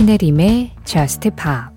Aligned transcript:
신혜림의 0.00 0.70
Just 0.86 1.28
Pop 1.28 1.76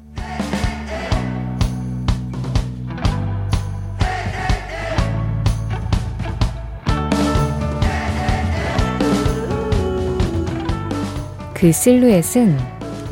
그 11.53 11.73
실루엣은 11.73 12.57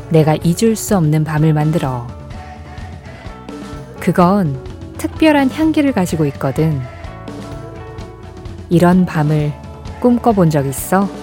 내가 0.08 0.34
잊을 0.36 0.74
수 0.76 0.96
없는 0.96 1.24
밤을 1.24 1.52
만들어. 1.52 2.06
그건 4.00 4.58
특별한 4.96 5.50
향기를 5.50 5.92
가지고 5.92 6.24
있거든. 6.24 6.80
이런 8.70 9.04
밤을 9.04 9.52
꿈꿔본 10.00 10.48
적 10.48 10.66
있어? 10.66 11.21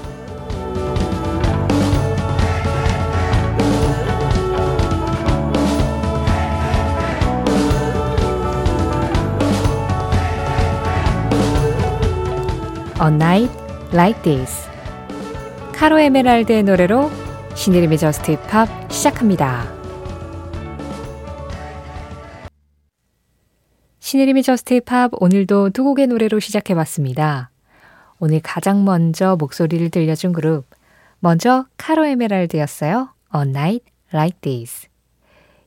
A 13.01 13.07
Night 13.07 13.57
Like 13.93 14.21
This 14.23 14.67
카로 15.73 15.99
에메랄드의 15.99 16.63
노래로 16.63 17.09
신혜림의 17.55 17.97
Just 17.97 18.33
Pop 18.33 18.91
시작합니다. 18.91 19.73
신혜림의 24.01 24.43
Just 24.43 24.73
Pop 24.73 25.11
오늘도 25.13 25.69
두 25.69 25.85
곡의 25.85 26.07
노래로 26.07 26.41
시작해봤습니다. 26.41 27.51
오늘 28.19 28.41
가장 28.43 28.83
먼저 28.83 29.37
목소리를 29.39 29.89
들려준 29.91 30.33
그룹 30.33 30.65
먼저 31.19 31.67
카로 31.77 32.05
에메랄드였어요. 32.05 33.13
A 33.33 33.41
Night 33.43 33.85
Like 34.13 34.41
This 34.41 34.89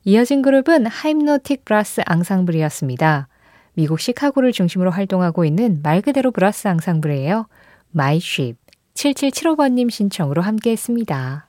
이어진 0.03 0.43
그룹은 0.43 0.85
힙노틱 0.85 1.65
브라스 1.65 2.01
앙상블이었습니다. 2.05 3.27
미국 3.75 3.99
시카고를 3.99 4.51
중심으로 4.51 4.91
활동하고 4.91 5.45
있는 5.45 5.79
말 5.83 6.01
그대로 6.01 6.31
브라스 6.31 6.67
앙상블이에요. 6.67 7.47
My 7.95 8.17
Ship 8.17 8.57
7775번님 8.93 9.89
신청으로 9.89 10.41
함께 10.41 10.71
했습니다. 10.71 11.47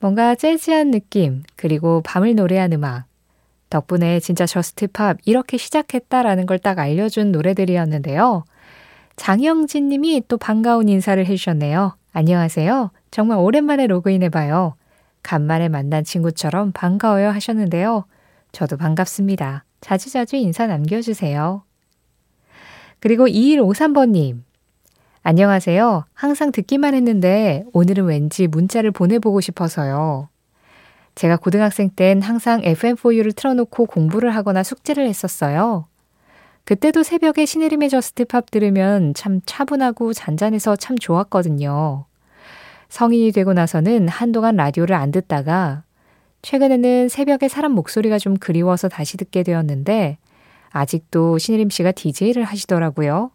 뭔가 0.00 0.34
재즈한 0.34 0.90
느낌, 0.90 1.42
그리고 1.56 2.02
밤을 2.04 2.34
노래한 2.34 2.72
음악. 2.74 3.06
덕분에 3.70 4.20
진짜 4.20 4.46
Just 4.46 4.88
Pop 4.88 5.16
이렇게 5.24 5.56
시작했다라는 5.56 6.46
걸 6.46 6.58
딱 6.58 6.78
알려준 6.78 7.32
노래들이었는데요. 7.32 8.44
장영진 9.16 9.88
님이 9.88 10.22
또 10.28 10.36
반가운 10.36 10.88
인사를 10.88 11.24
해주셨네요. 11.24 11.96
안녕하세요. 12.12 12.90
정말 13.10 13.38
오랜만에 13.38 13.86
로그인해봐요. 13.86 14.74
간만에 15.22 15.68
만난 15.68 16.04
친구처럼 16.04 16.72
반가워요 16.72 17.30
하셨는데요. 17.30 18.04
저도 18.54 18.76
반갑습니다. 18.76 19.64
자주자주 19.80 20.36
인사 20.36 20.68
남겨주세요. 20.68 21.64
그리고 23.00 23.26
2153번님. 23.26 24.42
안녕하세요. 25.24 26.04
항상 26.14 26.52
듣기만 26.52 26.94
했는데 26.94 27.64
오늘은 27.72 28.04
왠지 28.04 28.46
문자를 28.46 28.92
보내보고 28.92 29.40
싶어서요. 29.40 30.28
제가 31.16 31.36
고등학생 31.36 31.90
땐 31.90 32.22
항상 32.22 32.60
FM4U를 32.60 33.34
틀어놓고 33.34 33.86
공부를 33.86 34.32
하거나 34.36 34.62
숙제를 34.62 35.04
했었어요. 35.08 35.88
그때도 36.64 37.02
새벽에 37.02 37.46
신혜림의 37.46 37.88
Just 37.88 38.25
Pop 38.25 38.52
들으면 38.52 39.14
참 39.14 39.40
차분하고 39.44 40.12
잔잔해서 40.12 40.76
참 40.76 40.96
좋았거든요. 40.96 42.06
성인이 42.88 43.32
되고 43.32 43.52
나서는 43.52 44.06
한동안 44.06 44.54
라디오를 44.54 44.94
안 44.94 45.10
듣다가 45.10 45.82
최근에는 46.44 47.08
새벽에 47.08 47.48
사람 47.48 47.72
목소리가 47.72 48.18
좀 48.18 48.36
그리워서 48.36 48.90
다시 48.90 49.16
듣게 49.16 49.42
되었는데 49.42 50.18
아직도 50.68 51.38
신혜림 51.38 51.70
씨가 51.70 51.92
DJ를 51.92 52.44
하시더라고요. 52.44 53.30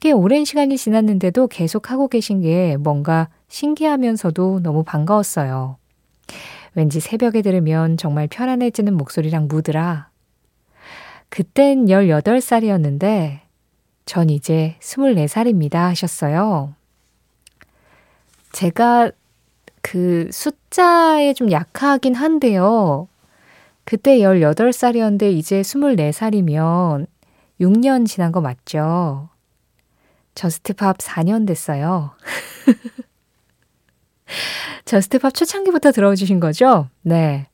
꽤 0.00 0.12
오랜 0.12 0.46
시간이 0.46 0.78
지났는데도 0.78 1.48
계속 1.48 1.90
하고 1.90 2.08
계신 2.08 2.40
게 2.40 2.78
뭔가 2.78 3.28
신기하면서도 3.48 4.60
너무 4.60 4.84
반가웠어요. 4.84 5.76
왠지 6.74 6.98
새벽에 6.98 7.42
들으면 7.42 7.98
정말 7.98 8.26
편안해지는 8.26 8.96
목소리랑 8.96 9.46
무드라. 9.48 10.08
그땐 11.28 11.86
18살이었는데 11.86 13.40
전 14.06 14.30
이제 14.30 14.76
24살입니다 14.80 15.74
하셨어요. 15.74 16.74
제가 18.52 19.10
그 19.82 20.28
숫자에 20.30 21.34
좀 21.34 21.50
약하긴 21.50 22.14
한데요. 22.14 23.08
그때 23.84 24.18
18살이었는데 24.18 25.32
이제 25.32 25.62
24살이면 25.62 27.06
6년 27.60 28.06
지난 28.06 28.32
거 28.32 28.40
맞죠? 28.40 29.30
Just 30.34 30.71
Pop 30.71 30.98
4년 30.98 31.46
됐어요. 31.46 32.12
Just 34.84 35.13
Pop 35.13 35.34
초창기부터 35.34 35.92
들어주신 35.92 36.38
거죠? 36.38 36.88
네. 37.02 37.48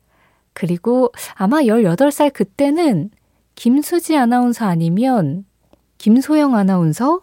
그리고 0.53 1.11
아마 1.35 1.63
18살 1.63 2.33
그때는 2.33 3.11
김수지 3.55 4.17
아나운서 4.17 4.67
아니면 4.67 5.45
김소영 5.99 6.55
아나운서 6.55 7.23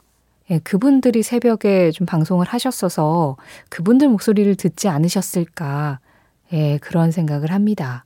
예, 0.51 0.59
그분들이 0.59 1.23
새벽에 1.23 1.91
좀 1.91 2.05
방송을 2.05 2.45
하셨어서 2.45 3.37
그분들 3.69 4.09
목소리를 4.09 4.53
듣지 4.55 4.89
않으셨을까, 4.89 5.99
예, 6.51 6.77
그런 6.79 7.11
생각을 7.11 7.51
합니다. 7.51 8.05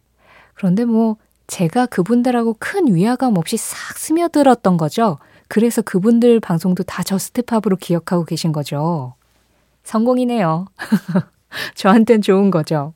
그런데 0.53 0.85
뭐, 0.85 1.17
제가 1.47 1.87
그분들하고 1.87 2.55
큰 2.59 2.93
위화감 2.93 3.37
없이 3.37 3.57
싹 3.57 3.97
스며들었던 3.97 4.77
거죠. 4.77 5.17
그래서 5.47 5.81
그분들 5.81 6.39
방송도 6.39 6.83
다 6.83 7.03
저스트팝으로 7.03 7.77
기억하고 7.77 8.25
계신 8.25 8.51
거죠. 8.51 9.15
성공이네요. 9.83 10.65
저한텐 11.75 12.21
좋은 12.21 12.51
거죠. 12.51 12.93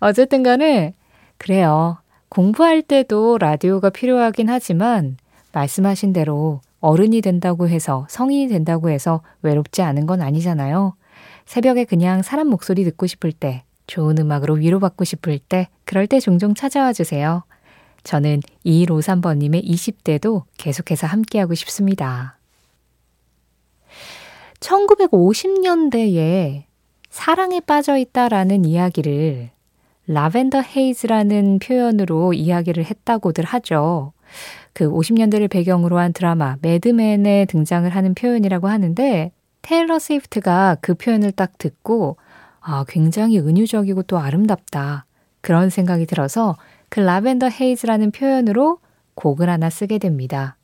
어쨌든 0.00 0.42
간에, 0.42 0.94
그래요. 1.38 1.98
공부할 2.28 2.82
때도 2.82 3.38
라디오가 3.38 3.90
필요하긴 3.90 4.48
하지만, 4.48 5.16
말씀하신 5.52 6.12
대로 6.12 6.60
어른이 6.84 7.22
된다고 7.22 7.66
해서 7.66 8.06
성인이 8.10 8.48
된다고 8.48 8.90
해서 8.90 9.22
외롭지 9.40 9.80
않은 9.80 10.06
건 10.06 10.20
아니잖아요. 10.20 10.94
새벽에 11.46 11.84
그냥 11.84 12.22
사람 12.22 12.48
목소리 12.48 12.84
듣고 12.84 13.06
싶을 13.06 13.32
때, 13.32 13.64
좋은 13.86 14.18
음악으로 14.18 14.54
위로받고 14.54 15.04
싶을 15.04 15.38
때, 15.38 15.68
그럴 15.84 16.06
때 16.06 16.20
종종 16.20 16.54
찾아와 16.54 16.92
주세요. 16.92 17.44
저는 18.02 18.40
2153번님의 18.66 19.64
20대도 19.64 20.42
계속해서 20.58 21.06
함께하고 21.06 21.54
싶습니다. 21.54 22.38
1950년대에 24.60 26.64
사랑에 27.08 27.60
빠져 27.60 27.96
있다라는 27.96 28.64
이야기를 28.64 29.50
Lavender 30.06 30.60
Haze라는 30.60 31.60
표현으로 31.60 32.34
이야기를 32.34 32.84
했다고들 32.84 33.44
하죠. 33.44 34.13
그 34.72 34.90
50년대를 34.90 35.50
배경으로 35.50 35.98
한 35.98 36.12
드라마 36.12 36.56
Mad 36.60 36.97
Men에 36.97 37.46
등장을 37.46 37.88
하는 37.88 38.14
표현이라고 38.14 38.68
하는데 38.68 39.32
테일러 39.62 39.98
스위프트가 39.98 40.76
그 40.80 40.94
표현을 40.94 41.32
딱 41.32 41.56
듣고 41.58 42.16
아, 42.60 42.84
굉장히 42.88 43.38
은유적이고 43.38 44.04
또 44.04 44.18
아름답다. 44.18 45.06
그런 45.40 45.70
생각이 45.70 46.06
들어서 46.06 46.56
그 46.88 47.00
Lavender 47.00 47.50
Haze라는 47.50 48.10
표현으로 48.10 48.78
곡을 49.14 49.50
하나 49.50 49.68
쓰게 49.68 49.98
됩니다. 49.98 50.56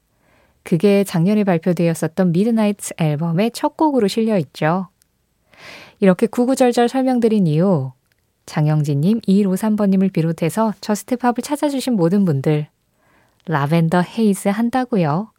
그게 0.62 1.04
작년에 1.04 1.44
발표되었었던 1.44 2.32
Midnight 2.32 2.94
앨범의 2.98 3.50
첫 3.52 3.76
곡으로 3.76 4.08
실려 4.08 4.38
있죠. 4.38 4.88
이렇게 6.00 6.26
구구절절 6.26 6.88
설명드린 6.88 7.46
이유, 7.46 7.92
장영진님, 8.46 9.20
2153번님을 9.20 10.12
비롯해서 10.12 10.72
JUST 10.80 11.02
POP을 11.02 11.34
찾아주신 11.42 11.94
모든 11.94 12.24
분들 12.24 12.68
Lavender 13.46 14.02
Haze 14.02 14.48
한다고요. 14.48 15.32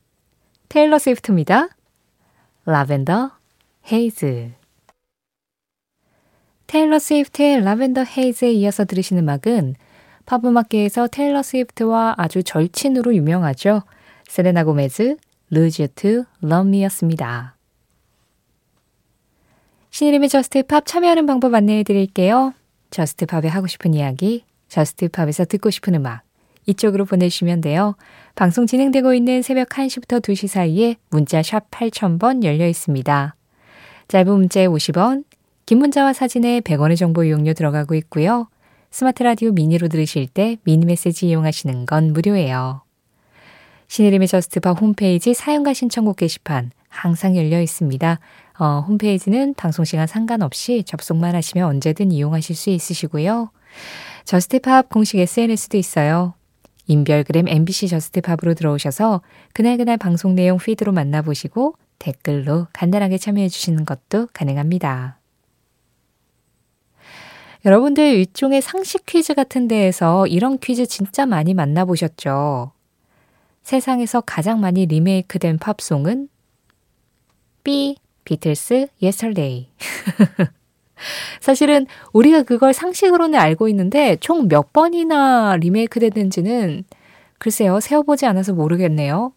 테일러 0.70 0.98
스위프트입니다. 0.98 1.70
Lavender 2.66 3.32
Haze 3.92 4.52
테일러 6.68 7.00
스위프트의 7.00 7.62
Lavender 7.62 8.06
Haze에 8.06 8.52
이어서 8.54 8.86
들으신 8.86 9.18
음악은 9.18 9.76
팝음악계에서 10.26 11.08
테일러 11.08 11.44
스위프트와 11.44 12.16
아주 12.18 12.44
절친으로 12.44 13.14
유명하죠. 13.16 13.84
세레나 14.28 14.64
고메즈, 14.64 15.18
Lose 15.50 15.88
You 15.96 16.13
To 16.13 16.24
Love 16.40 16.63
Me였습니다. 16.63 17.58
신혜림의 19.90 20.30
JUST 20.30 20.62
POP 20.62 20.86
참여하는 20.86 21.26
방법 21.26 21.54
안내해 21.54 21.84
드릴게요. 21.84 22.54
JUST 22.92 23.21
POP에 23.21 23.50
하고 23.50 23.68
싶은 23.68 23.94
이야기, 23.94 24.46
JUST 24.70 24.97
POP에서 24.97 25.44
듣고 25.46 25.70
싶은 25.70 25.96
음악, 25.96 26.24
이쪽으로 26.66 27.06
보내주시면 27.06 27.62
돼요. 27.62 27.96
방송 28.36 28.66
진행되고 28.66 29.14
있는 29.14 29.42
새벽 29.42 29.70
1시부터 29.70 30.22
2시 30.22 30.48
사이에 30.48 30.96
문자 31.10 31.42
샵 31.42 31.70
8000번 31.72 32.44
열려 32.44 32.68
있습니다. 32.68 33.36
짧은 34.08 34.32
문자에 34.32 34.68
50원, 34.68 35.24
긴 35.66 35.80
문자와 35.80 36.14
사진에 36.14 36.62
100원의 36.62 36.98
정보 36.98 37.24
이용료 37.24 37.54
들어가고 37.54 37.96
있고요. 37.96 38.48
스마트 38.90 39.24
라디오 39.24 39.52
미니로 39.52 39.88
들으실 39.88 40.28
때 40.28 40.58
미니 40.64 40.86
메시지 40.86 41.28
이용하시는 41.28 41.86
건 41.86 42.12
무료예요. 42.12 42.82
신혜림의 43.88 44.28
JUST 44.28 44.59
POP 44.59 44.82
홈페이지 44.82 45.34
사연과 45.34 45.74
신청곡 45.74 46.18
게시판 46.18 46.72
항상 46.90 47.38
열려 47.38 47.62
있습니다. 47.62 48.20
어, 48.60 48.86
홈페이지는 48.88 49.54
방송 49.54 49.86
시간 49.86 50.08
상관없이 50.08 50.84
접속만 50.84 51.36
하시면 51.36 51.68
언제든 51.68 52.12
이용하실 52.12 52.56
수 52.56 52.70
있으시고요. 52.70 53.50
JUST 54.26 54.62
POP 54.62 54.90
공식 54.90 55.20
SNS도 55.20 55.78
있어요. 55.78 56.34
인별그램 56.92 57.48
MBC 57.48 57.88
JUST 57.88 58.12
POP으로 58.12 58.54
들어오셔서 58.54 59.22
그날그날 59.54 59.98
방송 59.98 60.36
내용 60.36 60.58
feed로 60.58 60.92
만나보시고 60.92 61.76
댓글로 62.00 62.68
간단하게 62.74 63.18
참여해 63.18 63.50
주시는 63.50 63.86
것도 63.86 64.28
가능합니다. 64.34 65.20
여러분들 67.64 68.04
일종의 68.04 68.62
상식 68.62 69.06
퀴즈 69.06 69.36
같은 69.36 69.68
데에서 69.68 70.26
이런 70.28 70.58
퀴즈 70.58 70.88
진짜 70.88 71.26
많이 71.26 71.54
만나보셨죠? 71.54 72.72
세상에서 73.62 74.22
가장 74.22 74.60
많이 74.60 74.88
리메이크된 74.88 75.60
팝송은 75.60 76.28
B. 77.64 77.98
비틀스 78.26 78.88
Yesterday. 79.02 79.70
사실은 81.40 81.88
우리가 82.14 82.44
그걸 82.44 82.74
상식으로는 82.74 83.40
알고 83.40 83.68
있는데 83.70 84.18
총 84.20 84.48
몇 84.48 84.74
번이나 84.74 85.56
리메이크 85.58 86.00
됐는지는 86.00 86.84
글쎄요, 87.38 87.80
세어보지 87.80 88.26
않아서 88.28 88.54
모르겠네요. 88.54 89.34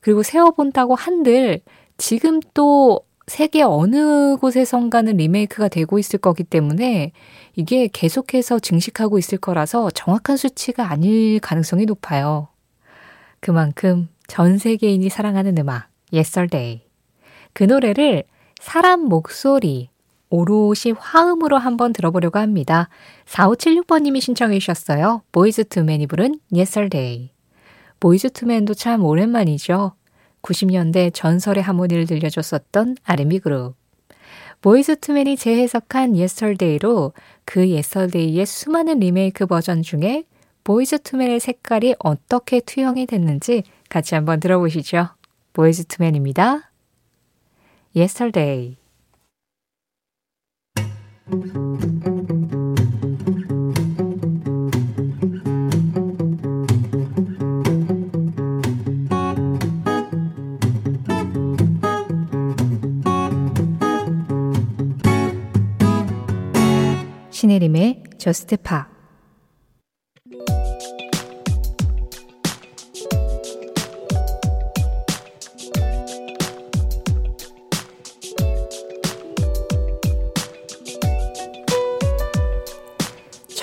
그리고 0.00 0.22
세어본다고 0.22 0.94
한들 0.94 1.60
지금 1.96 2.40
또 2.52 3.00
세계 3.26 3.62
어느 3.62 4.36
곳에선가는 4.36 5.16
리메이크가 5.16 5.68
되고 5.68 5.98
있을 5.98 6.18
거기 6.18 6.44
때문에 6.44 7.12
이게 7.56 7.88
계속해서 7.90 8.58
증식하고 8.58 9.18
있을 9.18 9.38
거라서 9.38 9.90
정확한 9.90 10.36
수치가 10.36 10.90
아닐 10.90 11.40
가능성이 11.40 11.86
높아요. 11.86 12.48
그만큼 13.40 14.08
전 14.26 14.58
세계인이 14.58 15.08
사랑하는 15.08 15.56
음악, 15.58 15.88
Yesterday. 16.12 16.82
그 17.52 17.64
노래를 17.64 18.24
사람 18.60 19.00
목소리, 19.00 19.90
오롯이 20.34 20.94
화음으로 20.98 21.58
한번 21.58 21.92
들어보려고 21.92 22.40
합니다. 22.40 22.88
4576번님이 23.26 24.20
신청해 24.20 24.58
주셨어요. 24.58 25.22
Boyz 25.30 25.68
II 25.68 25.81
Men이 25.81 26.08
부른 26.08 26.40
Yesterday. 26.52 27.30
Boyz 28.00 28.30
II 28.30 28.43
Men도 28.43 28.74
참 28.74 29.04
오랜만이죠. 29.04 29.92
90년대 30.42 31.14
전설의 31.14 31.62
하모니를 31.62 32.06
들려줬었던 32.06 32.96
R&B 33.04 33.38
그룹. 33.38 33.76
Boyz 34.60 34.98
II 34.98 35.11
Men이 35.11 35.36
재해석한 35.36 36.16
Yesterday로 36.16 37.12
그 37.44 37.60
Yesterday의 37.60 38.44
수많은 38.44 38.98
리메이크 38.98 39.46
버전 39.46 39.82
중에 39.82 40.24
보이즈 40.64 40.98
투맨의 41.02 41.38
색깔이 41.38 41.94
어떻게 42.00 42.58
투영이 42.58 43.06
됐는지 43.06 43.62
같이 43.88 44.16
한번 44.16 44.40
들어보시죠. 44.40 45.10
보이즈 45.52 45.84
투맨입니다. 45.84 46.72
Yesterday. 47.94 48.83
신혜림의 67.30 68.02
JUST 68.18 68.58
POP 68.58 68.93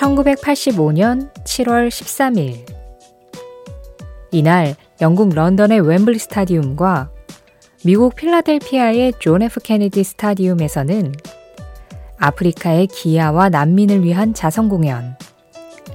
1985년 0.02 1.32
7월 1.44 1.88
13일. 1.88 2.66
이날 4.32 4.74
영국 5.00 5.28
런던의 5.32 5.80
웸블리 5.80 6.18
스타디움과 6.18 7.10
미국 7.84 8.16
필라델피아의 8.16 9.14
존 9.20 9.42
F 9.42 9.60
케네디 9.60 10.02
스타디움에서는 10.02 11.12
아프리카의 12.18 12.88
기아와 12.88 13.48
난민을 13.50 14.02
위한 14.02 14.34
자선 14.34 14.68
공연 14.68 15.16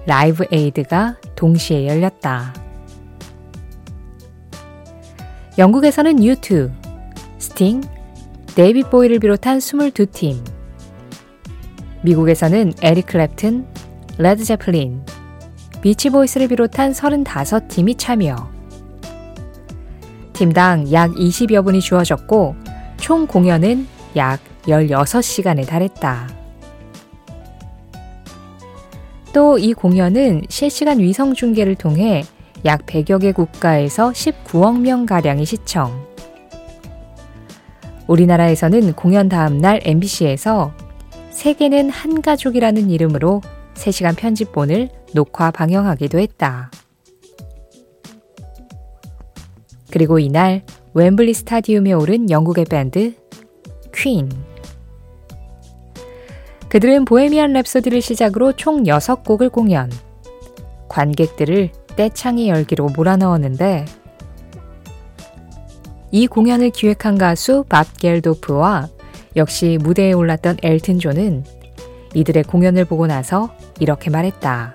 Live 0.05 0.45
Aid가 0.53 1.17
동시에 1.35 1.87
열렸다. 1.87 2.53
영국에서는 5.57 6.17
U2, 6.17 6.71
스팅, 7.39 7.81
데이비드 8.55 8.83
보위를 8.83 9.19
비롯한 9.19 9.57
22팀, 9.57 10.37
미국에서는 12.03 12.73
에릭 12.81 13.07
클랩튼, 13.07 13.65
레드 14.19 14.43
제플린, 14.43 15.03
비치보이스를 15.81 16.47
비롯한 16.47 16.91
35팀이 16.91 17.97
참여. 17.99 18.35
팀당 20.33 20.91
약 20.91 21.11
20여 21.11 21.63
분이 21.63 21.81
주어졌고, 21.81 22.55
총 22.97 23.27
공연은 23.27 23.87
약 24.15 24.39
16시간에 24.63 25.67
달했다. 25.67 26.29
또 29.33 29.59
이 29.59 29.73
공연은 29.73 30.45
실시간 30.49 30.97
위성 30.97 31.35
중계를 31.35 31.75
통해 31.75 32.23
약 32.65 32.87
100여 32.87 33.21
개 33.21 33.31
국가에서 33.31 34.11
19억 34.11 34.79
명가량이 34.79 35.45
시청. 35.45 36.07
우리나라에서는 38.07 38.93
공연 38.93 39.29
다음 39.29 39.59
날 39.59 39.79
MBC에서 39.83 40.73
세계는 41.29 41.91
한 41.91 42.23
가족이라는 42.23 42.89
이름으로 42.89 43.41
3시간 43.77 44.15
편집본을 44.15 44.89
녹화 45.13 45.51
방영하기도 45.51 46.19
했다. 46.19 46.71
그리고 49.89 50.19
이날 50.19 50.63
웸블리 50.93 51.33
스타디움에 51.33 51.93
오른 51.93 52.29
영국의 52.29 52.65
밴드 52.65 53.13
퀸. 53.93 54.29
그들은 56.69 57.05
Bohemian 57.05 57.53
Rhapsody를 57.53 58.01
시작으로 58.01 58.53
총 58.53 58.83
6곡을 58.83 59.51
공연. 59.51 59.89
관객들을 60.89 61.71
떼창의 61.95 62.49
열기로 62.49 62.89
몰아넣었는데 62.89 63.85
이 66.11 66.27
공연을 66.27 66.71
기획한 66.71 67.17
가수 67.17 67.65
밥 67.67 67.97
겔도프와 67.97 68.89
역시 69.35 69.77
무대에 69.81 70.13
올랐던 70.13 70.57
엘튼 70.63 70.99
존은 70.99 71.43
이들의 72.17 72.45
공연을 72.45 72.85
보고 72.85 73.05
나서 73.05 73.55
이렇게 73.79 74.09
말했다. 74.09 74.73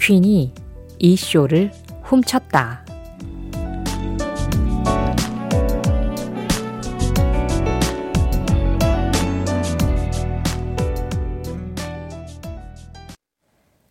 퀸이 0.00 0.54
이 1.00 1.16
쇼를 1.16 1.72
훔쳤다. 2.02 2.84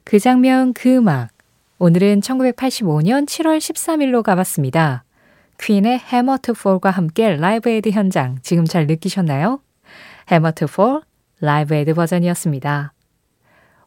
그 0.05 0.19
장면, 0.19 0.73
그 0.73 0.95
음악. 0.95 1.29
오늘은 1.77 2.21
1985년 2.21 3.25
7월 3.25 3.57
13일로 3.57 4.23
가봤습니다. 4.23 5.03
퀸의 5.59 5.99
Hammer 5.99 6.37
to 6.37 6.53
Fall과 6.53 6.89
함께 6.89 7.35
Live 7.35 7.69
Aid 7.69 7.89
현장 7.89 8.37
지금 8.41 8.63
잘 8.63 8.87
느끼셨나요? 8.87 9.59
Hammer 10.31 10.51
to 10.51 10.65
Fall, 10.67 11.01
Live 11.41 11.75
Aid 11.75 11.93
버전이었습니다. 11.93 12.93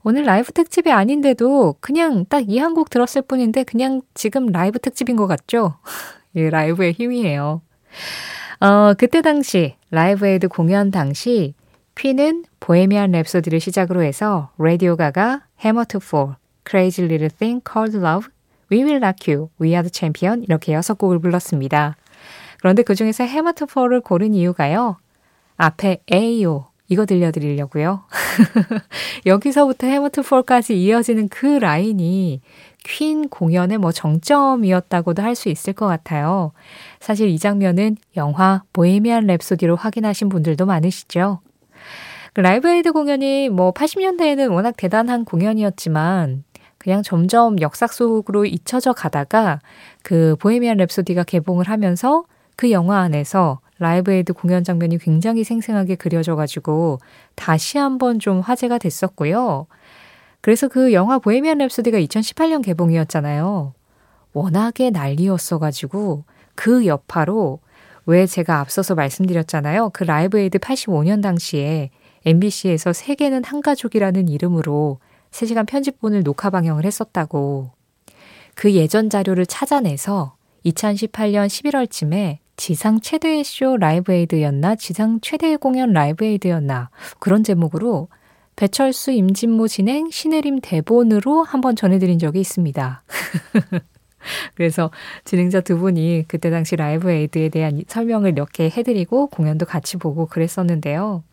오늘 0.02 0.24
라이브 0.24 0.52
특집이 0.52 0.92
아닌데도 0.92 1.76
그냥 1.80 2.26
딱 2.26 2.42
이 2.48 2.58
한 2.58 2.74
곡 2.74 2.90
들었을 2.90 3.22
뿐인데 3.22 3.64
그냥 3.64 4.02
지금 4.12 4.46
라이브 4.46 4.78
특집인 4.78 5.16
것 5.16 5.26
같죠? 5.26 5.78
이 6.34 6.42
라이브의 6.42 6.92
힘이에요. 6.92 7.62
어, 8.60 8.94
그때 8.98 9.22
당시 9.22 9.76
Live 9.90 10.26
Aid 10.26 10.48
공연 10.48 10.90
당시 10.90 11.54
퀸은 11.94 12.44
Bohemian 12.60 13.12
Rhapsody를 13.12 13.60
시작으로 13.60 14.02
해서 14.02 14.50
Radio 14.58 14.96
Ga 14.96 15.19
Ga 15.19 15.42
to 15.88 16.00
Fall, 16.02 16.34
Crazy 16.68 17.06
Little 17.08 17.30
Thing 17.30 17.62
Called 17.66 17.96
Love, 17.96 18.28
We 18.70 18.82
Will 18.82 19.02
Rock 19.02 19.32
You, 19.32 19.48
We 19.60 19.70
Are 19.70 19.82
the 19.82 19.90
Champion 19.94 20.42
이렇게 20.42 20.74
여섯 20.74 20.98
곡을 20.98 21.20
불렀습니다. 21.20 21.96
그런데 22.58 22.82
그 22.82 22.94
중에서 22.94 23.24
Hammer 23.24 23.54
to 23.54 23.66
Fall을 23.70 24.00
고른 24.00 24.34
이유가요. 24.34 24.96
앞에 25.56 25.98
에오 26.12 26.66
이거 26.88 27.06
들려드리려고요. 27.06 28.02
여기서부터 29.26 29.86
Hammer 29.86 30.13
to 30.13 30.22
Fall까지 30.22 30.80
이어지는 30.82 31.28
그 31.28 31.46
라인이 31.46 32.40
퀸 32.84 33.28
공연의 33.28 33.78
뭐 33.78 33.90
정점이었다고도 33.90 35.22
할 35.22 35.34
수 35.34 35.48
있을 35.48 35.72
것 35.72 35.86
같아요. 35.86 36.52
사실 37.00 37.28
이 37.28 37.38
장면은 37.38 37.96
영화 38.16 38.62
Bohemian 38.72 39.26
Rhapsody로 39.26 39.76
확인하신 39.78 40.28
분들도 40.28 40.66
많으시죠. 40.66 41.40
그 42.34 42.40
Live 42.40 42.68
Aid 42.68 42.92
공연이 42.92 43.48
뭐 43.48 43.72
80년대에는 43.72 44.52
워낙 44.52 44.74
대단한 44.76 45.24
공연이었지만 45.24 46.44
그냥 46.78 47.02
점점 47.02 47.60
역사 47.62 47.86
속으로 47.86 48.44
잊혀져 48.44 48.92
가다가 48.92 49.60
그 50.02 50.36
Bohemian 50.38 50.76
Rhapsody가 50.76 51.24
개봉을 51.24 51.68
하면서 51.68 52.24
그 52.56 52.70
영화 52.70 52.98
안에서 52.98 53.60
Live 53.78 54.12
Aid 54.12 54.32
공연 54.32 54.62
장면이 54.64 54.98
굉장히 54.98 55.44
생생하게 55.44 55.96
그려져가지고 55.96 57.00
다시 57.34 57.78
한번 57.78 58.18
좀 58.18 58.40
화제가 58.40 58.78
됐었고요. 58.78 59.66
그래서 60.40 60.68
그 60.68 60.92
영화 60.92 61.18
Bohemian 61.18 61.58
Rhapsody가 61.58 62.06
2018년 62.06 62.62
개봉이었잖아요. 62.62 63.74
워낙에 64.32 64.90
난리였어가지고 64.90 66.24
그 66.54 66.86
여파로 66.86 67.60
왜 68.06 68.26
제가 68.26 68.60
앞서서 68.60 68.94
말씀드렸잖아요. 68.94 69.90
그 69.90 70.04
Live 70.04 70.38
Aid 70.38 70.58
85년 70.58 71.22
당시에 71.22 71.90
MBC에서 72.26 72.92
세계는 72.92 73.44
한 73.44 73.60
가족이라는 73.60 74.28
이름으로 74.28 74.98
3시간 75.30 75.66
편집본을 75.66 76.22
녹화 76.22 76.50
방영을 76.50 76.84
했었다고. 76.84 77.70
그 78.54 78.72
예전 78.72 79.10
자료를 79.10 79.46
찾아내서 79.46 80.36
2018년 80.64 81.48
11월쯤에 81.48 82.43
지상 82.56 83.00
최대의 83.00 83.44
쇼 83.44 83.76
Live 83.76 84.12
Aid였나 84.12 84.76
지상 84.76 85.20
최대의 85.20 85.58
공연 85.58 85.92
Live 85.92 86.24
Aid였나 86.24 86.90
그런 87.18 87.42
제목으로 87.42 88.08
배철수, 88.56 89.10
임진모 89.10 89.66
진행, 89.68 90.10
신혜림 90.10 90.60
대본으로 90.62 91.42
한번 91.42 91.74
전해드린 91.74 92.18
적이 92.18 92.40
있습니다. 92.40 93.02
그래서 94.54 94.90
진행자 95.24 95.62
두 95.62 95.78
분이 95.78 96.24
그때 96.28 96.50
당시 96.50 96.76
Live 96.76 97.10
Aid에 97.10 97.48
대한 97.48 97.82
설명을 97.86 98.30
이렇게 98.30 98.70
해드리고 98.70 99.26
공연도 99.26 99.66
같이 99.66 99.96
보고 99.96 100.26
그랬었는데요. 100.26 101.24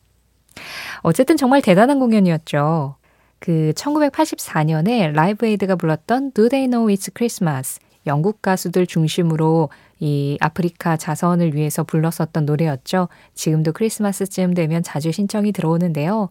어쨌든 1.01 1.37
정말 1.37 1.61
대단한 1.61 1.99
공연이었죠. 1.99 2.95
그 3.39 3.71
1984년에 3.75 5.13
라이브 5.13 5.45
에이드가 5.45 5.75
불렀던 5.75 6.31
Do 6.33 6.49
They 6.49 6.67
Know 6.67 6.93
It's 6.93 7.09
Christmas 7.15 7.79
영국 8.07 8.41
가수들 8.41 8.87
중심으로 8.87 9.69
이 10.01 10.35
아프리카 10.41 10.97
자선을 10.97 11.55
위해서 11.55 11.83
불렀었던 11.83 12.45
노래였죠. 12.45 13.07
지금도 13.35 13.71
크리스마스쯤 13.71 14.55
되면 14.55 14.81
자주 14.81 15.11
신청이 15.11 15.51
들어오는데요. 15.51 16.29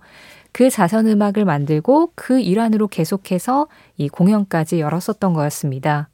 그 0.50 0.68
자선 0.68 1.06
음악을 1.06 1.44
만들고 1.44 2.12
그 2.16 2.40
일환으로 2.40 2.88
계속해서 2.88 3.68
이 3.96 4.08
공연까지 4.08 4.80
열었었던 4.80 5.32
거였습니다. 5.32 6.08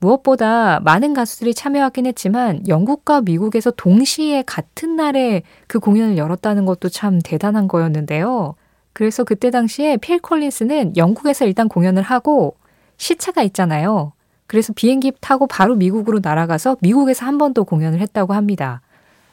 무엇보다 0.00 0.80
많은 0.80 1.14
가수들이 1.14 1.54
참여하긴 1.54 2.04
했지만 2.06 2.68
영국과 2.68 3.22
미국에서 3.22 3.70
동시에 3.70 4.42
같은 4.42 4.96
날에 4.96 5.44
그 5.68 5.78
공연을 5.78 6.18
열었다는 6.18 6.66
것도 6.66 6.90
참 6.90 7.20
대단한 7.24 7.68
거였는데요. 7.68 8.54
그래서 8.92 9.24
그때 9.24 9.50
당시에 9.50 9.96
필 9.96 10.20
콜린스는 10.20 10.98
영국에서 10.98 11.46
일단 11.46 11.68
공연을 11.68 12.02
하고 12.02 12.56
시차가 12.98 13.42
있잖아요. 13.44 14.12
그래서 14.52 14.74
비행기 14.74 15.12
타고 15.22 15.46
바로 15.46 15.74
미국으로 15.74 16.20
날아가서 16.22 16.76
미국에서 16.82 17.24
한 17.24 17.38
번 17.38 17.54
더 17.54 17.62
공연을 17.62 18.00
했다고 18.00 18.34
합니다. 18.34 18.82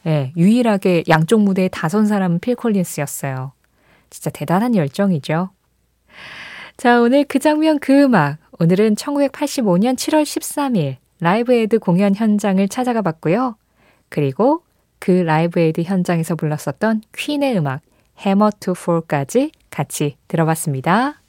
예, 0.06 0.32
유일하게 0.38 1.04
양쪽 1.10 1.42
무대에 1.42 1.68
다 1.68 1.80
선 1.80 2.06
사람은 2.06 2.40
필 2.40 2.56
콜린스였어요. 2.56 3.52
진짜 4.10 4.30
대단한 4.30 4.76
열정이죠. 4.76 5.50
자, 6.78 7.02
오늘 7.02 7.26
그 7.26 7.38
장면 7.40 7.80
그 7.80 8.04
음악. 8.04 8.38
오늘은 8.60 8.96
1985년 8.96 9.96
7월 9.98 10.24
13일 10.24 10.96
Live 11.20 11.52
Aid 11.54 11.80
공연 11.80 12.16
현장을 12.16 12.66
찾아가 12.70 13.02
봤고요. 13.02 13.58
그리고 14.08 14.64
그 15.00 15.12
Live 15.12 15.60
Aid 15.60 15.82
현장에서 15.82 16.36
불렀었던 16.36 17.02
퀸의 17.18 17.58
음악 17.58 17.82
Hammer 18.20 18.52
to 18.62 18.74
Fall까지 18.74 19.52
같이 19.70 20.16
들어봤습니다. 20.30 21.22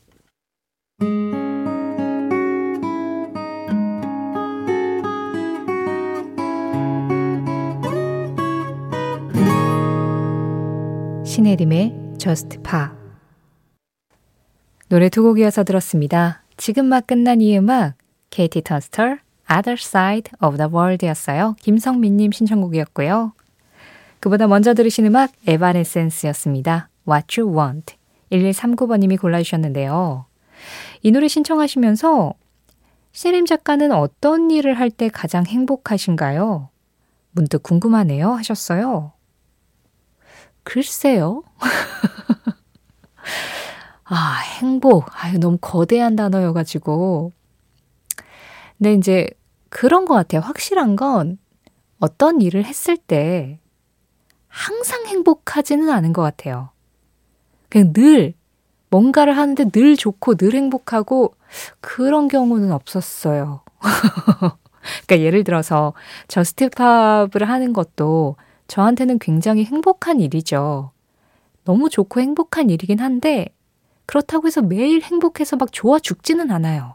신혜림의 11.30 11.94
Just 12.18 12.58
Pop 12.64 12.88
노래 14.88 15.08
두 15.08 15.22
곡 15.22 15.38
이어서 15.38 15.62
들었습니다. 15.62 16.42
지금 16.56 16.86
막 16.86 17.06
끝난 17.06 17.40
이 17.40 17.56
음악 17.56 17.94
KT 18.30 18.62
Tunstall 18.62 19.18
Other 19.48 19.78
Side 19.78 20.32
of 20.42 20.56
the 20.56 20.68
World이었어요. 20.68 21.54
김성민님 21.60 22.32
신청곡이었고요. 22.32 23.32
그보다 24.18 24.48
먼저 24.48 24.74
들으신 24.74 25.06
음악 25.06 25.30
에바네센스였습니다. 25.46 26.88
What 27.08 27.40
You 27.40 27.56
Want 27.56 27.94
1139번님이 28.32 29.20
골라주셨는데요. 29.20 30.26
이 31.02 31.12
노래 31.12 31.28
신청하시면서 31.28 32.34
세림 33.12 33.46
작가는 33.46 33.92
어떤 33.92 34.50
일을 34.50 34.80
할 34.80 34.90
때 34.90 35.08
가장 35.08 35.46
행복하신가요? 35.46 36.70
문득 37.30 37.62
궁금하네요 37.62 38.32
하셨어요. 38.32 39.12
글쎄요. 40.62 41.42
아, 44.04 44.40
행복. 44.60 45.06
아유, 45.12 45.38
너무 45.38 45.58
거대한 45.60 46.16
단어여가지고. 46.16 47.32
근데 48.78 48.94
이제 48.94 49.28
그런 49.68 50.04
것 50.04 50.14
같아요. 50.14 50.40
확실한 50.40 50.96
건 50.96 51.38
어떤 52.00 52.40
일을 52.40 52.64
했을 52.64 52.96
때 52.96 53.60
항상 54.48 55.06
행복하지는 55.06 55.90
않은 55.90 56.12
것 56.12 56.22
같아요. 56.22 56.70
그냥 57.68 57.92
늘 57.92 58.34
뭔가를 58.90 59.36
하는데 59.36 59.70
늘 59.70 59.96
좋고 59.96 60.34
늘 60.34 60.54
행복하고 60.54 61.36
그런 61.80 62.26
경우는 62.26 62.72
없었어요. 62.72 63.62
그러니까 65.06 65.24
예를 65.24 65.44
들어서 65.44 65.92
저스트팝을 66.26 67.48
하는 67.48 67.72
것도 67.72 68.34
저한테는 68.70 69.18
굉장히 69.18 69.64
행복한 69.64 70.20
일이죠. 70.20 70.92
너무 71.64 71.90
좋고 71.90 72.20
행복한 72.20 72.70
일이긴 72.70 73.00
한데 73.00 73.48
그렇다고 74.06 74.46
해서 74.46 74.62
매일 74.62 75.02
행복해서 75.02 75.56
막 75.56 75.72
좋아 75.72 75.98
죽지는 75.98 76.52
않아요. 76.52 76.94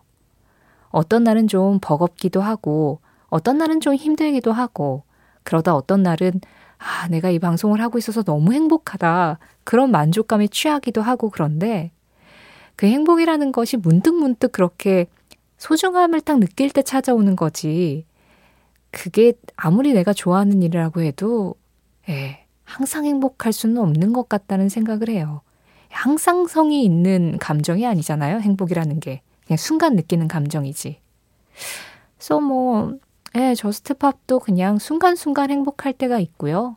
어떤 0.87 1.25
날은 1.25 1.49
좀 1.49 1.79
버겁기도 1.81 2.41
하고 2.41 3.01
어떤 3.27 3.57
날은 3.57 3.81
좀 3.81 3.93
힘들기도 3.93 4.53
하고 4.53 5.03
그러다 5.43 5.75
어떤 5.75 6.01
날은 6.01 6.39
아, 6.77 7.09
내가 7.09 7.29
이 7.29 7.39
방송을 7.39 7.81
하고 7.81 7.97
있어서 7.97 8.23
너무 8.23 8.53
행복하다. 8.53 9.37
그런 9.65 9.91
만족감에 9.91 10.47
취하기도 10.47 11.01
하고 11.01 11.29
그런데 11.29 11.91
그 12.77 12.85
행복이라는 12.85 13.51
것이 13.51 13.75
문득문득 13.75 14.53
그렇게 14.53 15.07
소중함을 15.57 16.21
딱 16.21 16.39
느낄 16.39 16.69
때 16.69 16.81
찾아오는 16.81 17.35
거지. 17.35 18.05
그게 18.91 19.33
아무리 19.57 19.91
내가 19.91 20.13
좋아하는 20.13 20.61
일이라고 20.61 21.01
해도 21.01 21.55
예, 22.09 22.45
항상 22.63 23.05
행복할 23.05 23.53
수는 23.53 23.77
없는 23.81 24.13
것 24.13 24.29
같다는 24.29 24.69
생각을 24.69 25.09
해요. 25.09 25.41
항상 25.89 26.47
성이 26.47 26.83
있는 26.83 27.37
감정이 27.39 27.85
아니잖아요. 27.85 28.39
행복이라는 28.39 28.99
게. 28.99 29.21
그냥 29.45 29.57
순간 29.57 29.95
느끼는 29.95 30.27
감정이지. 30.27 30.99
그래서 32.17 32.39
뭐, 32.39 32.93
예, 33.35 33.53
저스트팝도 33.55 34.39
그냥 34.39 34.77
순간순간 34.79 35.51
행복할 35.51 35.93
때가 35.93 36.19
있고요. 36.19 36.75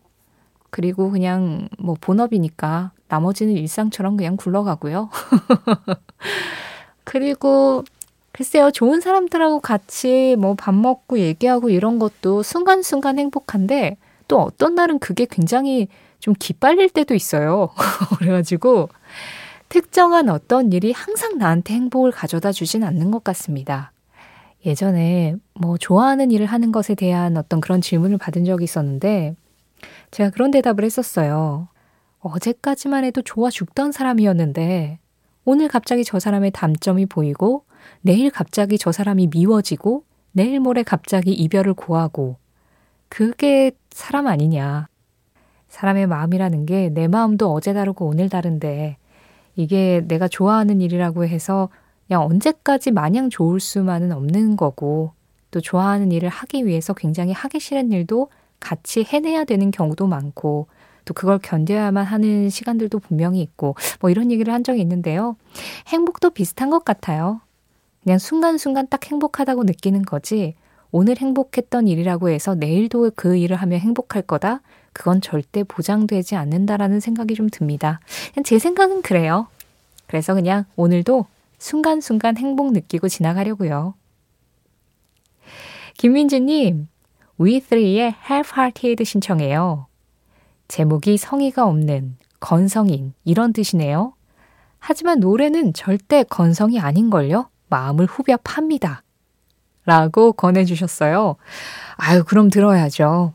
그리고 0.71 1.11
그냥 1.11 1.69
뭐 1.79 1.97
본업이니까 2.01 2.93
나머지는 3.09 3.55
일상처럼 3.55 4.17
그냥 4.17 4.37
굴러가고요. 4.37 5.09
그리고 7.05 7.85
글쎄요, 8.33 8.71
좋은 8.71 9.01
사람들하고 9.01 9.61
같이 9.61 10.37
뭐 10.39 10.55
밥 10.55 10.75
먹고 10.75 11.19
얘기하고 11.19 11.71
이런 11.71 11.99
것도 11.99 12.43
순간순간 12.43 13.19
행복한데 13.19 13.97
또 14.29 14.41
어떤 14.41 14.75
날은 14.75 14.99
그게 14.99 15.27
굉장히 15.29 15.89
좀 16.21 16.35
기빨릴 16.39 16.91
때도 16.91 17.15
있어요. 17.15 17.71
그래가지고 18.19 18.89
특정한 19.69 20.29
어떤 20.29 20.73
일이 20.73 20.93
항상 20.93 21.39
나한테 21.39 21.75
행복을 21.75 22.11
가져다 22.11 22.53
주진 22.53 22.85
않는 22.85 23.11
것 23.11 23.25
같습니다. 23.25 23.93
예전에 24.65 25.37
뭐 25.55 25.77
좋아하는 25.79 26.31
일을 26.31 26.47
하는 26.47 26.73
것에 26.73 26.95
대한 26.95 27.37
어떤 27.37 27.61
그런 27.61 27.81
질문을 27.81 28.19
받은 28.19 28.45
적이 28.45 28.65
있었는데 28.65 29.35
제가 30.11 30.31
그런 30.31 30.51
대답을 30.51 30.85
했었어요. 30.85 31.69
어제까지만 32.21 33.05
해도 33.05 33.23
좋아 33.23 33.51
죽던 33.51 33.93
사람이었는데 33.93 34.99
오늘 35.45 35.69
갑자기 35.69 36.05
저 36.05 36.19
사람의 36.19 36.51
단점이 36.51 37.07
보이고 37.07 37.65
내일 38.01 38.31
갑자기 38.31 38.77
저 38.77 38.91
사람이 38.91 39.29
미워지고 39.29 40.05
내일 40.33 40.61
모레 40.61 40.83
갑자기 40.83 41.33
이별을 41.33 41.75
고하고 41.75 42.37
그게 43.09 43.73
사람 43.91 44.27
아니냐. 44.27 44.89
사람의 45.69 46.07
마음이라는 46.07 46.67
게 46.67 46.91
내 46.91 47.09
마음도 47.09 47.53
어제 47.53 47.73
다르고 47.73 48.07
오늘 48.07 48.29
다른데 48.29 48.97
이게 49.57 50.03
내가 50.07 50.29
좋아하는 50.29 50.81
일이라고 50.81 51.25
해서 51.27 51.69
그냥 52.07 52.23
언제까지 52.23 52.91
마냥 52.91 53.29
좋을 53.29 53.61
수만은 53.61 54.13
없는 54.13 54.57
거고 54.57 55.13
또 55.51 55.61
좋아하는 55.61 56.13
일을 56.13 56.29
하기 56.29 56.67
위해서 56.67 56.95
굉장히 56.95 57.33
하기 57.33 57.61
싫은 57.61 57.93
일도 57.93 58.31
같이 58.61 59.05
해내야 59.05 59.45
되는 59.45 59.71
경우도 59.71 60.07
많고 60.07 60.69
또 61.05 61.15
그걸 61.15 61.39
견뎌야만 61.39 62.05
하는 62.05 62.51
시간들도 62.51 62.99
분명히 62.99 63.41
있고 63.41 63.75
뭐 64.01 64.11
이런 64.11 64.31
얘기를 64.31 64.53
한 64.53 64.63
적이 64.65 64.81
있는데요. 64.83 65.37
행복도 65.89 66.31
비슷한 66.31 66.71
것 66.71 66.85
같아요. 66.85 67.41
그냥 68.03 68.19
순간순간 68.19 68.89
딱 68.89 69.05
행복하다고 69.11 69.65
느끼는 69.65 70.03
거지 70.03 70.55
오늘 70.91 71.19
행복했던 71.19 71.87
일이라고 71.87 72.31
해서 72.31 72.55
내일도 72.55 73.11
그 73.15 73.37
일을 73.37 73.57
하면 73.57 73.81
행복할 73.81 74.23
거다? 74.23 74.61
그건 74.93 75.21
절대 75.21 75.63
보장되지 75.63 76.35
않는다라는 76.37 77.01
생각이 77.01 77.35
좀 77.35 77.49
듭니다. 77.51 78.01
제 78.45 78.59
생각은 78.59 79.03
그래요. 79.03 79.49
그래서 80.07 80.35
그냥 80.35 80.65
오늘도 80.77 81.27
순간순간 81.59 82.37
행복 82.37 82.73
느끼고 82.73 83.09
지나가려고요. 83.09 83.95
김민주님, 85.99 86.89
We3의 87.39 88.15
Half-Hearted 88.27 89.05
신청해요. 89.05 89.87
제목이 90.69 91.17
성의가 91.17 91.67
없는, 91.67 92.17
건성인, 92.41 93.15
이런 93.25 93.53
뜻이네요. 93.53 94.15
하지만 94.79 95.21
노래는 95.21 95.73
절대 95.73 96.23
건성이 96.23 96.79
아닌걸요? 96.79 97.49
마음을 97.69 98.07
후벼 98.07 98.39
팝니다. 98.39 99.03
라고 99.89 100.35
권해주셨어요. 100.35 101.37
아유, 101.97 102.23
그럼 102.23 102.51
들어야죠. 102.51 103.33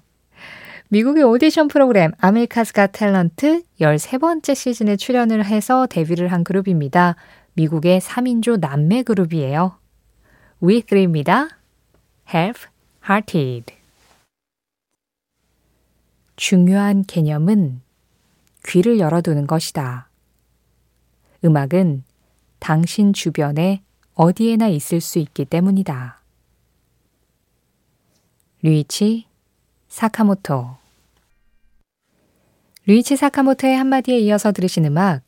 미국의 0.90 1.24
오디션 1.24 1.68
프로그램 1.68 2.12
America's 2.20 2.71
Got 2.71 2.88
Talent 2.88 3.63
13번째 3.82 4.54
시즌에 4.54 4.96
출연을 4.96 5.46
해서 5.46 5.88
데뷔를 5.88 6.32
한 6.32 6.44
그룹입니다. 6.44 7.16
미국의 7.54 8.00
3인조 8.02 8.60
남매 8.60 9.02
그룹이에요. 9.02 9.80
We3입니다. 10.62 11.50
Half 12.32 12.68
Hearted. 13.04 13.74
중요한 16.36 17.04
개념은 17.04 17.82
귀를 18.64 19.00
열어두는 19.00 19.48
것이다. 19.48 20.08
음악은 21.44 22.04
당신 22.60 23.12
주변에 23.12 23.82
어디에나 24.14 24.68
있을 24.68 25.02
수 25.02 25.18
있기 25.18 25.46
때문이다. 25.46 26.23
류이치 28.65 29.25
사카모토 29.89 30.70
류이치 32.86 33.17
사카모토의 33.17 33.75
한마디에 33.75 34.17
이어서 34.20 34.53
들으신 34.53 34.86
음악 34.86 35.24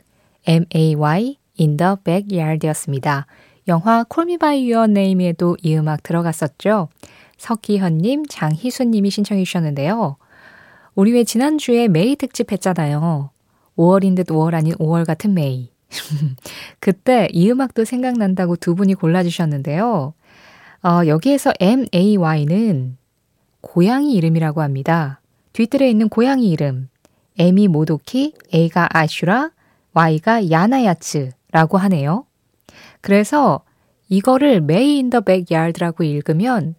M.A.Y. 0.47 1.37
In 1.59 1.75
the 1.75 1.95
Backyard였습니다. 2.01 3.25
영화 3.67 4.05
Me 4.21 4.37
By 4.37 4.71
Your 4.71 4.89
Name에도 4.89 5.57
이 5.61 5.75
음악 5.75 6.01
들어갔었죠. 6.03 6.87
석기현님, 7.37 8.27
장희수님이 8.29 9.09
신청해 9.09 9.43
주셨는데요. 9.43 10.15
우리 10.95 11.11
왜 11.11 11.25
지난주에 11.25 11.89
May 11.89 12.15
특집 12.15 12.53
했잖아요. 12.53 13.31
5월인 13.75 14.15
듯 14.15 14.27
5월 14.27 14.53
아닌 14.53 14.75
5월 14.75 15.05
같은 15.05 15.33
May. 15.33 15.71
그때 16.79 17.27
이 17.33 17.51
음악도 17.51 17.83
생각난다고 17.83 18.55
두 18.55 18.75
분이 18.75 18.93
골라주셨는데요. 18.93 20.13
어, 20.83 21.01
여기에서 21.05 21.51
MAY는 21.59 22.95
고양이 23.65 24.13
이름이라고 24.13 24.61
합니다. 24.61 25.19
뒤뜰에 25.53 25.89
있는 25.89 26.07
고양이 26.07 26.51
이름. 26.51 26.87
M이 27.39 27.67
모도키, 27.67 28.35
A가 28.53 28.87
아슈라, 28.91 29.51
Y가 29.93 30.51
야나야츠라고 30.51 31.79
하네요. 31.79 32.25
그래서 33.01 33.61
이거를 34.07 34.61
May 34.61 34.99
in 34.99 35.08
the 35.08 35.21
Backyard라고 35.21 36.03
읽으면 36.03 36.75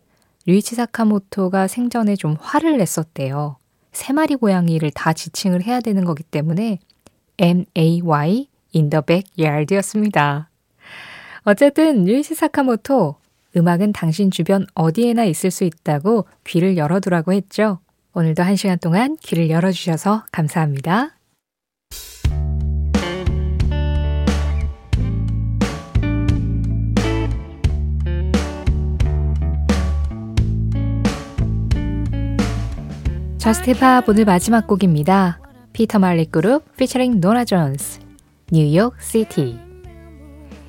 류이치 0.47 0.77
사카모토가 0.77 1.67
생전에 1.67 2.15
좀 2.15 2.37
화를 2.39 2.79
냈었대요. 2.79 3.57
세 3.91 4.13
마리 4.13 4.37
고양이를 4.37 4.93
다 4.93 5.13
지칭을 5.13 5.65
해야 5.65 5.81
되는 5.81 6.05
거기 6.05 6.23
때문에 6.23 6.79
M-A-Y 7.39 8.47
in 8.75 8.91
the 8.91 9.03
backyard였습니다. 9.05 10.51
어쨌든 11.43 12.05
류이치 12.05 12.37
사카모토 12.37 13.17
음악은 13.57 13.93
당신 13.93 14.31
주변 14.31 14.67
어디에나 14.75 15.25
있을 15.25 15.51
수 15.51 15.65
있다고 15.65 16.27
귀를 16.45 16.77
열어두라고 16.77 17.33
했죠. 17.33 17.81
오늘도 18.13 18.43
한 18.43 18.57
시간 18.57 18.79
동안 18.79 19.17
귀를 19.23 19.51
열어주셔서 19.51 20.25
감사합니다. 20.31 21.13
Just 33.39 33.79
Pop 33.79 34.09
오늘 34.09 34.25
마지막 34.25 34.67
곡입니다. 34.67 35.39
Peter 35.73 36.01
Malick 36.01 36.25
Group 36.25 36.77
featuring 36.77 37.21
노라 37.21 37.45
존스 37.45 38.01
New 38.51 38.70
York 38.70 38.95
City 39.01 39.66